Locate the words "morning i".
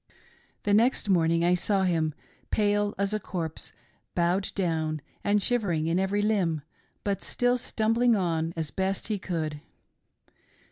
1.09-1.53